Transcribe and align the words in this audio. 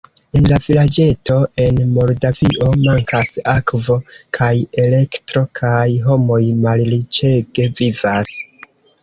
En 0.37 0.45
vilaĝeto 0.67 1.35
en 1.65 1.81
Moldavio 1.97 2.69
mankas 2.85 3.29
akvo 3.53 3.99
kaj 4.39 4.49
elektro 4.87 5.45
kaj 5.61 5.85
homoj 6.09 6.41
malriĉege 6.65 7.71
vivas. 7.83 8.35